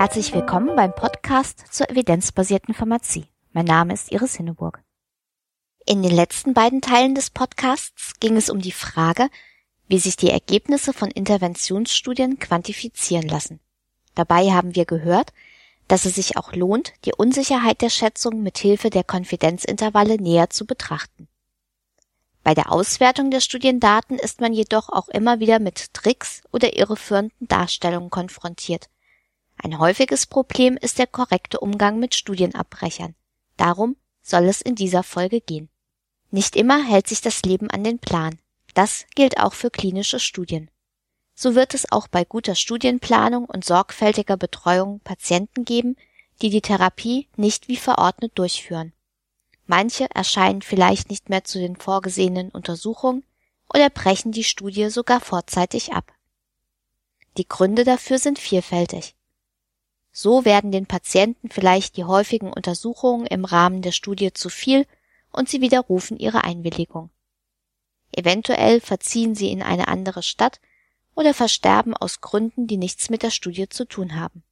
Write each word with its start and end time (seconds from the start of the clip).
Herzlich 0.00 0.32
willkommen 0.32 0.76
beim 0.76 0.94
Podcast 0.94 1.74
zur 1.74 1.90
evidenzbasierten 1.90 2.72
Pharmazie. 2.72 3.26
Mein 3.52 3.64
Name 3.64 3.94
ist 3.94 4.12
Iris 4.12 4.36
Hinneburg. 4.36 4.80
In 5.86 6.04
den 6.04 6.14
letzten 6.14 6.54
beiden 6.54 6.80
Teilen 6.80 7.16
des 7.16 7.30
Podcasts 7.30 8.12
ging 8.20 8.36
es 8.36 8.48
um 8.48 8.60
die 8.60 8.70
Frage, 8.70 9.28
wie 9.88 9.98
sich 9.98 10.14
die 10.14 10.30
Ergebnisse 10.30 10.92
von 10.92 11.10
Interventionsstudien 11.10 12.38
quantifizieren 12.38 13.26
lassen. 13.26 13.58
Dabei 14.14 14.52
haben 14.52 14.76
wir 14.76 14.84
gehört, 14.84 15.32
dass 15.88 16.04
es 16.04 16.14
sich 16.14 16.36
auch 16.36 16.52
lohnt, 16.52 16.92
die 17.04 17.14
Unsicherheit 17.16 17.82
der 17.82 17.90
Schätzung 17.90 18.40
mit 18.40 18.56
Hilfe 18.58 18.90
der 18.90 19.02
Konfidenzintervalle 19.02 20.18
näher 20.22 20.48
zu 20.48 20.64
betrachten. 20.64 21.26
Bei 22.44 22.54
der 22.54 22.70
Auswertung 22.70 23.32
der 23.32 23.40
Studiendaten 23.40 24.16
ist 24.16 24.40
man 24.40 24.52
jedoch 24.52 24.90
auch 24.90 25.08
immer 25.08 25.40
wieder 25.40 25.58
mit 25.58 25.92
Tricks 25.92 26.42
oder 26.52 26.76
irreführenden 26.76 27.48
Darstellungen 27.48 28.10
konfrontiert. 28.10 28.88
Ein 29.62 29.78
häufiges 29.78 30.26
Problem 30.26 30.76
ist 30.76 30.98
der 30.98 31.06
korrekte 31.06 31.60
Umgang 31.60 31.98
mit 31.98 32.14
Studienabbrechern. 32.14 33.14
Darum 33.56 33.96
soll 34.22 34.44
es 34.44 34.60
in 34.60 34.76
dieser 34.76 35.02
Folge 35.02 35.40
gehen. 35.40 35.68
Nicht 36.30 36.56
immer 36.56 36.82
hält 36.84 37.08
sich 37.08 37.20
das 37.20 37.42
Leben 37.42 37.68
an 37.70 37.82
den 37.82 37.98
Plan. 37.98 38.38
Das 38.74 39.06
gilt 39.14 39.38
auch 39.38 39.54
für 39.54 39.70
klinische 39.70 40.20
Studien. 40.20 40.70
So 41.34 41.54
wird 41.54 41.74
es 41.74 41.90
auch 41.90 42.08
bei 42.08 42.24
guter 42.24 42.54
Studienplanung 42.54 43.46
und 43.46 43.64
sorgfältiger 43.64 44.36
Betreuung 44.36 45.00
Patienten 45.00 45.64
geben, 45.64 45.96
die 46.40 46.50
die 46.50 46.60
Therapie 46.60 47.28
nicht 47.36 47.68
wie 47.68 47.76
verordnet 47.76 48.32
durchführen. 48.36 48.92
Manche 49.66 50.08
erscheinen 50.14 50.62
vielleicht 50.62 51.10
nicht 51.10 51.28
mehr 51.28 51.44
zu 51.44 51.58
den 51.58 51.76
vorgesehenen 51.76 52.50
Untersuchungen 52.50 53.24
oder 53.72 53.90
brechen 53.90 54.32
die 54.32 54.44
Studie 54.44 54.88
sogar 54.88 55.20
vorzeitig 55.20 55.92
ab. 55.92 56.12
Die 57.36 57.46
Gründe 57.46 57.84
dafür 57.84 58.18
sind 58.18 58.38
vielfältig. 58.38 59.14
So 60.20 60.44
werden 60.44 60.72
den 60.72 60.86
Patienten 60.86 61.48
vielleicht 61.48 61.96
die 61.96 62.02
häufigen 62.02 62.52
Untersuchungen 62.52 63.24
im 63.24 63.44
Rahmen 63.44 63.82
der 63.82 63.92
Studie 63.92 64.32
zu 64.32 64.48
viel 64.48 64.84
und 65.30 65.48
sie 65.48 65.60
widerrufen 65.60 66.18
ihre 66.18 66.42
Einwilligung. 66.42 67.10
Eventuell 68.10 68.80
verziehen 68.80 69.36
sie 69.36 69.52
in 69.52 69.62
eine 69.62 69.86
andere 69.86 70.24
Stadt 70.24 70.60
oder 71.14 71.34
versterben 71.34 71.94
aus 71.94 72.20
Gründen, 72.20 72.66
die 72.66 72.78
nichts 72.78 73.10
mit 73.10 73.22
der 73.22 73.30
Studie 73.30 73.68
zu 73.68 73.84
tun 73.84 74.16
haben. 74.16 74.42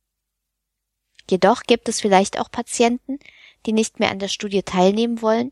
Jedoch 1.28 1.64
gibt 1.64 1.88
es 1.88 2.00
vielleicht 2.00 2.38
auch 2.38 2.48
Patienten, 2.48 3.18
die 3.66 3.72
nicht 3.72 3.98
mehr 3.98 4.12
an 4.12 4.20
der 4.20 4.28
Studie 4.28 4.62
teilnehmen 4.62 5.20
wollen, 5.20 5.50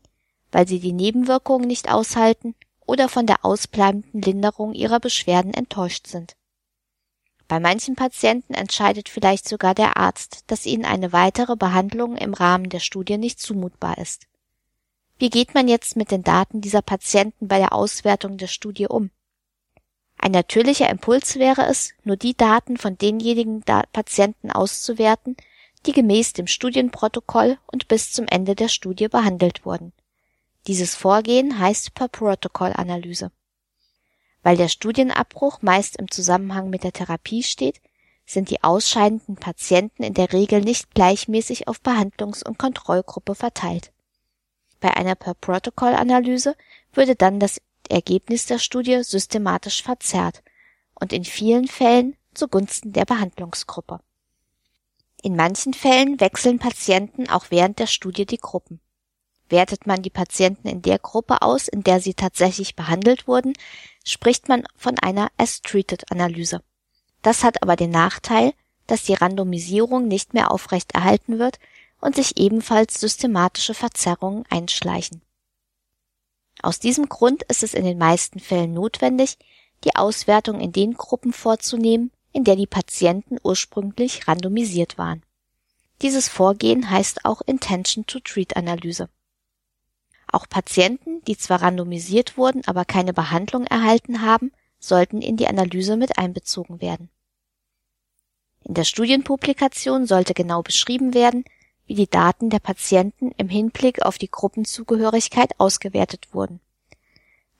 weil 0.49 0.65
sie 0.65 0.79
die 0.79 0.93
Nebenwirkungen 0.93 1.67
nicht 1.67 1.91
aushalten 1.91 2.55
oder 2.85 3.09
von 3.09 3.27
der 3.27 3.43
ausbleibenden 3.43 4.21
Linderung 4.21 4.75
ihrer 4.75 5.01
Beschwerden 5.01 5.53
enttäuscht 5.53 6.07
sind. 6.07 6.37
Bei 7.47 7.59
manchen 7.59 7.95
Patienten 7.95 8.53
entscheidet 8.53 9.07
vielleicht 9.07 9.47
sogar 9.47 9.75
der 9.75 9.97
Arzt, 9.97 10.43
dass 10.47 10.65
ihnen 10.65 10.85
eine 10.85 11.13
weitere 11.13 11.55
Behandlung 11.55 12.17
im 12.17 12.33
Rahmen 12.33 12.69
der 12.69 12.79
Studie 12.79 13.17
nicht 13.17 13.39
zumutbar 13.39 13.97
ist. 13.99 14.27
Wie 15.17 15.29
geht 15.29 15.53
man 15.53 15.67
jetzt 15.67 15.95
mit 15.95 16.11
den 16.11 16.23
Daten 16.23 16.59
dieser 16.59 16.81
Patienten 16.81 17.47
bei 17.47 17.59
der 17.59 17.71
Auswertung 17.73 18.37
der 18.37 18.47
Studie 18.47 18.87
um? 18.87 19.11
Ein 20.17 20.31
natürlicher 20.31 20.89
Impuls 20.89 21.35
wäre 21.35 21.67
es, 21.67 21.91
nur 22.03 22.17
die 22.17 22.35
Daten 22.35 22.77
von 22.77 22.97
denjenigen 22.97 23.61
Patienten 23.61 24.51
auszuwerten, 24.51 25.37
die 25.85 25.91
gemäß 25.91 26.33
dem 26.33 26.47
Studienprotokoll 26.47 27.59
und 27.67 27.87
bis 27.87 28.11
zum 28.11 28.25
Ende 28.27 28.55
der 28.55 28.69
Studie 28.69 29.07
behandelt 29.07 29.65
wurden. 29.65 29.93
Dieses 30.67 30.95
Vorgehen 30.95 31.59
heißt 31.59 31.93
Per-Protokoll-Analyse. 31.93 33.31
Weil 34.45 34.57
der 34.57 34.67
Studienabbruch 34.67 35.63
meist 35.63 35.95
im 35.95 36.11
Zusammenhang 36.11 36.69
mit 36.69 36.83
der 36.83 36.93
Therapie 36.93 37.41
steht, 37.41 37.81
sind 38.27 38.51
die 38.51 38.63
ausscheidenden 38.63 39.37
Patienten 39.37 40.03
in 40.03 40.13
der 40.13 40.33
Regel 40.33 40.61
nicht 40.61 40.93
gleichmäßig 40.93 41.67
auf 41.67 41.81
Behandlungs- 41.81 42.45
und 42.45 42.59
Kontrollgruppe 42.59 43.33
verteilt. 43.33 43.91
Bei 44.79 44.95
einer 44.95 45.15
Per-Protokoll-Analyse 45.15 46.55
würde 46.93 47.15
dann 47.15 47.39
das 47.39 47.59
Ergebnis 47.89 48.45
der 48.45 48.59
Studie 48.59 49.01
systematisch 49.01 49.81
verzerrt 49.81 50.43
und 50.93 51.11
in 51.11 51.23
vielen 51.23 51.67
Fällen 51.67 52.15
zugunsten 52.35 52.93
der 52.93 53.05
Behandlungsgruppe. 53.05 53.99
In 55.23 55.35
manchen 55.35 55.73
Fällen 55.73 56.19
wechseln 56.19 56.59
Patienten 56.59 57.27
auch 57.31 57.47
während 57.49 57.79
der 57.79 57.87
Studie 57.87 58.27
die 58.27 58.37
Gruppen. 58.37 58.79
Wertet 59.49 59.85
man 59.85 60.01
die 60.01 60.09
Patienten 60.09 60.67
in 60.67 60.81
der 60.81 60.99
Gruppe 60.99 61.41
aus, 61.41 61.67
in 61.67 61.83
der 61.83 61.99
sie 61.99 62.13
tatsächlich 62.13 62.75
behandelt 62.75 63.27
wurden, 63.27 63.53
spricht 64.03 64.49
man 64.49 64.63
von 64.75 64.97
einer 64.99 65.29
As-Treated-Analyse. 65.37 66.61
Das 67.21 67.43
hat 67.43 67.61
aber 67.61 67.75
den 67.75 67.91
Nachteil, 67.91 68.53
dass 68.87 69.03
die 69.03 69.13
Randomisierung 69.13 70.07
nicht 70.07 70.33
mehr 70.33 70.51
aufrecht 70.51 70.93
erhalten 70.93 71.39
wird 71.39 71.59
und 72.01 72.15
sich 72.15 72.37
ebenfalls 72.37 72.99
systematische 72.99 73.73
Verzerrungen 73.73 74.45
einschleichen. 74.49 75.21
Aus 76.61 76.79
diesem 76.79 77.09
Grund 77.09 77.43
ist 77.43 77.63
es 77.63 77.73
in 77.73 77.83
den 77.83 77.97
meisten 77.97 78.39
Fällen 78.39 78.73
notwendig, 78.73 79.37
die 79.83 79.95
Auswertung 79.95 80.59
in 80.59 80.71
den 80.71 80.93
Gruppen 80.93 81.33
vorzunehmen, 81.33 82.11
in 82.31 82.43
der 82.43 82.55
die 82.55 82.67
Patienten 82.67 83.37
ursprünglich 83.43 84.27
randomisiert 84.27 84.97
waren. 84.97 85.23
Dieses 86.01 86.27
Vorgehen 86.27 86.89
heißt 86.89 87.25
auch 87.25 87.41
Intention-to-Treat-Analyse. 87.41 89.09
Auch 90.31 90.49
Patienten, 90.49 91.23
die 91.25 91.37
zwar 91.37 91.61
randomisiert 91.61 92.37
wurden, 92.37 92.61
aber 92.65 92.85
keine 92.85 93.13
Behandlung 93.13 93.65
erhalten 93.65 94.21
haben, 94.21 94.51
sollten 94.79 95.21
in 95.21 95.37
die 95.37 95.47
Analyse 95.47 95.97
mit 95.97 96.17
einbezogen 96.17 96.81
werden. 96.81 97.09
In 98.63 98.73
der 98.73 98.83
Studienpublikation 98.83 100.07
sollte 100.07 100.33
genau 100.33 100.63
beschrieben 100.63 101.13
werden, 101.13 101.45
wie 101.85 101.95
die 101.95 102.09
Daten 102.09 102.49
der 102.49 102.59
Patienten 102.59 103.31
im 103.37 103.47
Hinblick 103.47 104.01
auf 104.01 104.17
die 104.17 104.29
Gruppenzugehörigkeit 104.29 105.59
ausgewertet 105.59 106.33
wurden. 106.33 106.59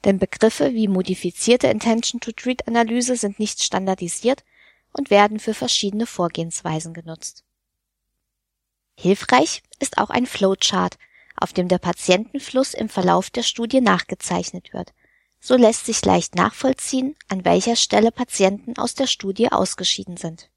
Denn 0.03 0.18
Begriffe 0.20 0.74
wie 0.74 0.88
modifizierte 0.88 1.68
Intention-to-Treat-Analyse 1.68 3.16
sind 3.16 3.40
nicht 3.40 3.64
standardisiert 3.64 4.44
und 4.94 5.09
werden 5.09 5.40
für 5.40 5.53
verschiedene 5.53 6.08
Vorgehensweisen 6.08 6.94
genutzt. 6.94 7.44
Hilfreich 8.97 9.62
ist 9.80 9.97
auch 9.97 10.09
ein 10.09 10.26
Flowchart, 10.26 10.97
auf 11.40 11.53
dem 11.53 11.68
der 11.68 11.78
Patientenfluss 11.78 12.73
im 12.73 12.90
Verlauf 12.90 13.29
der 13.29 13.44
Studie 13.44 13.81
nachgezeichnet 13.81 14.73
wird. 14.73 14.94
So 15.40 15.56
lässt 15.56 15.85
sich 15.85 16.03
leicht 16.03 16.35
nachvollziehen, 16.35 17.16
an 17.28 17.46
welcher 17.46 17.75
Stelle 17.75 18.12
Patienten 18.12 18.78
aus 18.78 18.96
der 18.96 19.07
Studie 19.07 19.51
ausgeschieden 19.51 20.18
sind. 20.18 20.50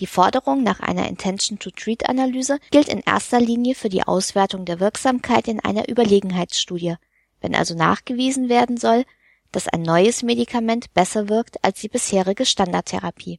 Die 0.00 0.08
Forderung 0.08 0.64
nach 0.64 0.80
einer 0.80 1.06
Intention-to-Treat-Analyse 1.06 2.58
gilt 2.72 2.88
in 2.88 3.00
erster 3.00 3.38
Linie 3.38 3.76
für 3.76 3.88
die 3.88 4.02
Auswertung 4.02 4.64
der 4.64 4.80
Wirksamkeit 4.80 5.46
in 5.46 5.60
einer 5.60 5.88
Überlegenheitsstudie, 5.88 6.96
wenn 7.40 7.54
also 7.54 7.74
nachgewiesen 7.76 8.48
werden 8.48 8.76
soll, 8.76 9.04
dass 9.52 9.68
ein 9.68 9.82
neues 9.82 10.24
Medikament 10.24 10.92
besser 10.94 11.28
wirkt 11.28 11.62
als 11.62 11.80
die 11.80 11.88
bisherige 11.88 12.44
Standardtherapie. 12.44 13.38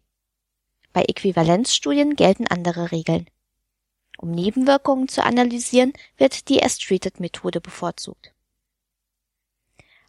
Bei 0.94 1.04
Äquivalenzstudien 1.04 2.16
gelten 2.16 2.48
andere 2.48 2.94
Regeln. 2.94 3.30
Um 4.18 4.32
Nebenwirkungen 4.32 5.08
zu 5.08 5.24
analysieren, 5.24 5.94
wird 6.18 6.50
die 6.50 6.64
As-Treated-Methode 6.64 7.62
bevorzugt. 7.62 8.32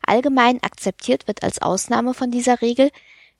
Allgemein 0.03 0.63
akzeptiert 0.63 1.27
wird 1.27 1.43
als 1.43 1.61
Ausnahme 1.61 2.15
von 2.15 2.31
dieser 2.31 2.61
Regel, 2.63 2.91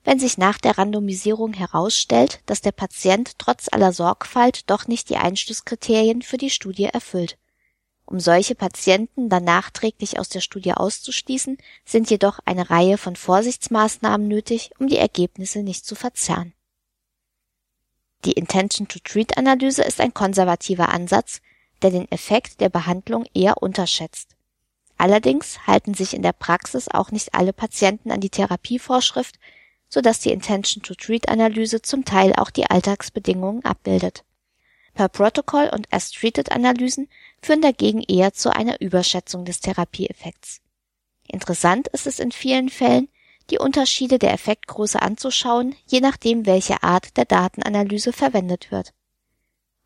wenn 0.03 0.19
sich 0.19 0.37
nach 0.37 0.57
der 0.57 0.77
Randomisierung 0.77 1.53
herausstellt, 1.53 2.41
dass 2.45 2.61
der 2.61 2.71
Patient 2.71 3.39
trotz 3.39 3.67
aller 3.71 3.93
Sorgfalt 3.93 4.69
doch 4.69 4.87
nicht 4.87 5.09
die 5.09 5.17
Einschlusskriterien 5.17 6.21
für 6.21 6.37
die 6.37 6.49
Studie 6.49 6.85
erfüllt 6.85 7.37
um 8.07 8.21
solche 8.21 8.55
Patienten 8.55 9.27
dann 9.27 9.43
nachträglich 9.43 10.17
aus 10.17 10.29
der 10.29 10.39
Studie 10.39 10.73
auszuschließen, 10.73 11.57
sind 11.83 12.09
jedoch 12.09 12.39
eine 12.45 12.69
Reihe 12.69 12.97
von 12.97 13.17
Vorsichtsmaßnahmen 13.17 14.27
nötig, 14.27 14.71
um 14.79 14.87
die 14.87 14.97
Ergebnisse 14.97 15.61
nicht 15.61 15.85
zu 15.85 15.93
verzerren. 15.93 16.53
Die 18.25 18.33
Intention-to-Treat-Analyse 18.33 19.83
ist 19.83 20.01
ein 20.01 20.13
konservativer 20.13 20.89
Ansatz, 20.89 21.41
der 21.81 21.91
den 21.91 22.11
Effekt 22.11 22.59
der 22.61 22.69
Behandlung 22.69 23.25
eher 23.33 23.61
unterschätzt. 23.61 24.35
Allerdings 24.97 25.67
halten 25.67 25.93
sich 25.93 26.13
in 26.13 26.23
der 26.23 26.33
Praxis 26.33 26.87
auch 26.87 27.11
nicht 27.11 27.33
alle 27.33 27.53
Patienten 27.53 28.11
an 28.11 28.19
die 28.19 28.31
Therapievorschrift, 28.31 29.37
so 29.89 30.01
dass 30.01 30.19
die 30.19 30.31
Intention-to-Treat-Analyse 30.31 31.81
zum 31.81 32.03
Teil 32.03 32.33
auch 32.35 32.49
die 32.49 32.69
Alltagsbedingungen 32.69 33.63
abbildet. 33.63 34.23
Per 34.95 35.09
Protocol 35.09 35.69
und 35.71 35.87
As-Treated-Analysen 35.93 37.07
führen 37.41 37.61
dagegen 37.61 38.01
eher 38.01 38.33
zu 38.33 38.53
einer 38.53 38.81
Überschätzung 38.81 39.45
des 39.45 39.59
Therapieeffekts. 39.59 40.61
Interessant 41.27 41.87
ist 41.89 42.07
es 42.07 42.19
in 42.19 42.31
vielen 42.31 42.69
Fällen, 42.69 43.07
die 43.49 43.59
Unterschiede 43.59 44.19
der 44.19 44.33
Effektgröße 44.33 45.01
anzuschauen, 45.01 45.75
je 45.85 46.01
nachdem, 46.01 46.45
welche 46.45 46.83
Art 46.83 47.15
der 47.17 47.25
Datenanalyse 47.25 48.13
verwendet 48.13 48.71
wird. 48.71 48.93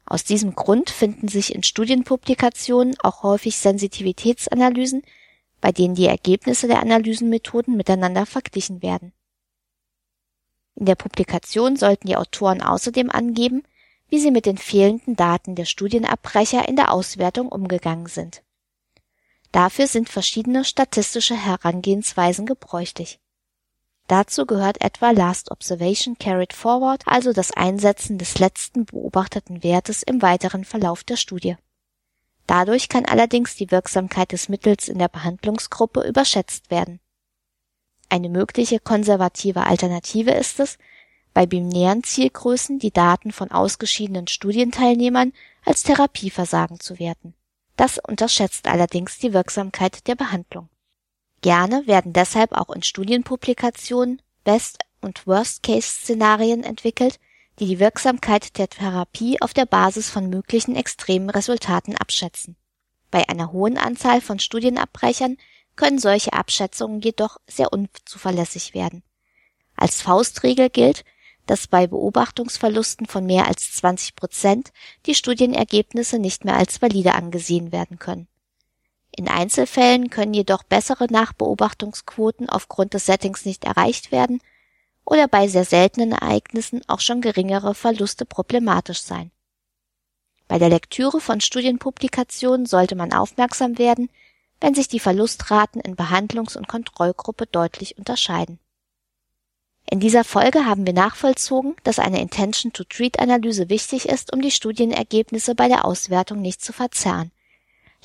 Aus 0.06 0.24
diesem 0.24 0.56
Grund 0.56 0.90
finden 0.90 1.28
sich 1.28 1.56
in 1.56 1.63
Studienpublikationen 1.63 2.96
auch 3.02 3.24
häufig 3.24 3.58
Sensitivitätsanalysen, 3.58 5.04
bei 5.62 5.72
denen 5.72 5.96
die 5.96 6.08
Ergebnisse 6.08 6.68
der 6.68 6.81
Analysenmethoden 6.81 7.78
miteinander 7.78 8.25
verglichen 8.25 8.81
werden 8.81 9.13
In 10.75 10.86
der 10.88 10.96
Publikation 10.96 11.78
sollten 11.78 12.07
die 12.07 12.18
Autoren 12.18 12.62
außerdem 12.62 13.12
angeben, 13.12 13.64
wie 14.10 14.19
sie 14.19 14.31
mit 14.31 14.46
den 14.46 14.57
fehlenden 14.57 15.16
Daten 15.16 15.56
der 15.56 15.66
Studienabbrecher 15.66 16.68
in 16.68 16.75
der 16.75 16.92
Auswertung 16.92 17.48
umgegangen 17.48 18.07
sind. 18.07 18.44
Dafür 19.52 19.88
sind 19.88 20.10
verschiedene 20.10 20.66
statistische 20.66 21.36
Herangehensweisen 21.36 22.46
gebräuchlich. 22.46 23.19
Dazu 24.12 24.46
gehört 24.46 24.81
etwa 24.81 25.12
Last 25.12 25.52
Observation 25.52 26.18
Carried 26.19 26.52
Forward, 26.52 27.02
also 27.06 27.31
das 27.31 27.52
Einsetzen 27.52 28.18
des 28.18 28.40
letzten 28.40 28.84
beobachteten 28.84 29.63
Wertes 29.63 30.04
im 30.04 30.22
weiteren 30.22 30.66
Verlauf 30.66 31.06
der 31.06 31.16
Studie. 31.16 31.56
Dadurch 32.46 32.90
kann 32.90 33.06
allerdings 33.06 33.56
die 33.56 33.72
Wirksamkeit 33.72 34.34
des 34.34 34.50
Mittels 34.50 34.90
in 34.90 35.00
der 35.00 35.08
Behandlungsgruppe 35.08 36.06
überschätzt 36.06 36.69
werden. 36.69 37.00
Eine 38.10 38.28
mögliche 38.28 38.81
konservative 38.81 39.66
Alternative 39.66 40.31
ist 40.31 40.60
es, 40.60 40.78
bei 41.34 41.46
binären 41.46 42.04
Zielgrößen 42.04 42.80
die 42.80 42.92
Daten 42.92 43.31
von 43.31 43.50
ausgeschiedenen 43.50 44.28
Studienteilnehmern 44.28 45.31
als 45.64 45.84
Therapieversagen 45.84 46.81
zu 46.81 47.00
werten. 47.00 47.34
Das 47.78 47.98
unterschätzt 47.98 48.68
allerdings 48.68 49.19
die 49.19 49.31
Wirksamkeit 49.31 50.06
der 50.10 50.16
Behandlung. 50.16 50.68
Gerne 51.42 51.88
werden 51.88 52.14
deshalb 52.14 52.54
auch 52.54 52.70
in 52.70 52.84
Studienpublikationen 52.84 54.22
Best- 54.44 54.80
und 55.02 55.26
Worst-Case-Szenarien 55.26 56.64
entwickelt, 56.64 57.20
die 57.60 57.66
die 57.66 57.80
Wirksamkeit 57.80 58.58
der 58.58 58.70
Therapie 58.70 59.42
auf 59.42 59.54
der 59.54 59.66
Basis 59.66 60.10
von 60.10 60.30
möglichen 60.30 60.76
extremen 60.76 61.30
Resultaten 61.30 61.96
abschätzen. 61.98 62.56
Bei 63.10 63.28
einer 63.28 63.52
hohen 63.52 63.78
Anzahl 63.78 64.22
von 64.22 64.40
Studienabbrechern 64.40 65.38
können 65.76 66.00
solche 66.00 66.34
Abschätzungen 66.34 67.02
jedoch 67.02 67.38
sehr 67.48 67.74
unzuverlässig 67.74 68.74
werden. 68.74 69.04
Als 69.76 70.02
Faustregel 70.02 70.70
gilt, 70.70 71.04
dass 71.48 71.68
bei 71.68 71.88
Beobachtungsverlusten 71.88 73.08
von 73.08 73.26
mehr 73.26 73.48
als 73.48 73.74
20 73.74 74.16
Prozent 74.16 74.72
die 75.06 75.16
Studienergebnisse 75.16 76.20
nicht 76.20 76.46
mehr 76.46 76.56
als 76.56 76.82
valide 76.82 77.16
angesehen 77.16 77.72
werden 77.72 77.98
können. 77.98 78.28
In 79.12 79.28
Einzelfällen 79.28 80.10
können 80.10 80.34
jedoch 80.34 80.63
bessere 80.63 81.08
Nachbeobachtungsquoten 81.08 82.50
aufgrund 82.50 82.94
des 82.94 83.06
Settings 83.06 83.46
nicht 83.46 83.66
erreicht 83.66 84.12
werden 84.12 84.42
oder 85.06 85.28
bei 85.28 85.48
sehr 85.48 85.66
seltenen 85.66 86.13
Ereignissen 86.13 86.81
auch 86.88 87.02
schon 87.02 87.22
geringere 87.22 87.75
Verluste 87.75 88.25
problematisch 88.25 89.02
sein. 89.02 89.31
Bei 90.48 90.60
der 90.60 90.69
Lektüre 90.69 91.19
von 91.19 91.42
Studienpublikationen 91.42 92.66
sollte 92.66 92.96
man 92.96 93.13
aufmerksam 93.13 93.78
werden, 93.78 94.10
wenn 94.62 94.75
sich 94.75 94.88
die 94.88 95.00
Verlustraten 95.00 95.81
in 95.81 95.96
Behandlungs- 95.96 96.57
und 96.57 96.68
Kontrollgruppe 96.68 97.48
deutlich 97.48 97.98
unterscheiden. 97.98 98.60
In 99.90 100.00
dieser 100.00 100.24
Folge 100.24 100.66
haben 100.66 100.86
wir 100.86 100.94
nachvollzogen, 100.94 101.75
dass 101.84 102.00
eine 102.00 102.22
Intention-to-Treat-Analyse 102.22 103.69
wichtig 103.69 104.07
ist, 104.07 104.31
um 104.31 104.42
die 104.42 104.52
Studienergebnisse 104.52 105.56
bei 105.56 105.68
der 105.68 105.84
Auswertung 105.84 106.42
nicht 106.42 106.64
zu 106.64 106.72
verzerren. 106.72 107.31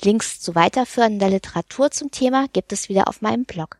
Links 0.03 0.39
zu 0.39 0.53
weiterführender 0.53 1.29
Literatur 1.29 1.89
zum 1.91 2.11
Thema 2.11 2.47
gibt 2.53 2.71
es 2.71 2.87
wieder 2.87 3.07
auf 3.07 3.21
meinem 3.21 3.45
Blog. 3.45 3.79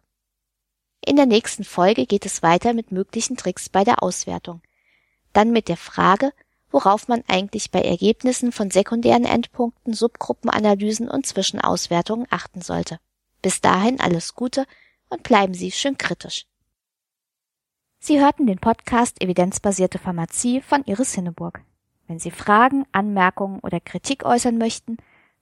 In 1.06 1.16
der 1.16 1.28
nächsten 1.28 1.64
Folge 1.64 2.06
geht 2.06 2.26
es 2.26 2.42
weiter 2.42 2.74
mit 2.74 2.92
möglichen 2.92 3.38
Tricks 3.38 3.70
bei 3.70 3.84
der 3.84 4.02
Auswertung. 4.02 4.62
Dann 5.34 5.52
mit 5.52 5.70
der 5.70 5.78
Frage, 5.78 6.34
worauf 6.72 7.08
man 7.08 7.24
eigentlich 7.28 7.72
bei 7.72 7.82
Ergebnissen 7.82 8.52
von 8.52 8.72
sekundären 8.72 9.26
Endpunkten, 9.26 9.94
Subgruppenanalysen 9.94 11.08
und 11.08 11.26
Zwischenauswertungen 11.26 12.28
achten 12.30 12.62
sollte. 12.62 13.00
Bis 13.42 13.62
dahin 13.62 14.02
alles 14.02 14.34
Gute 14.34 14.66
und 15.10 15.24
bleiben 15.24 15.54
Sie 15.54 15.72
schön 15.72 15.98
kritisch. 15.98 16.46
Sie 18.00 18.20
hörten 18.20 18.48
den 18.48 18.60
Podcast 18.60 19.22
Evidenzbasierte 19.22 20.00
Pharmazie 20.00 20.62
von 20.62 20.84
Iris 20.86 21.14
Hinneburg. 21.14 21.62
Wenn 22.08 22.20
Sie 22.20 22.32
Fragen, 22.32 22.86
Anmerkungen 22.92 23.60
oder 23.60 23.80
Kritik 23.80 24.26
äußern 24.26 24.58
möchten, 24.58 24.98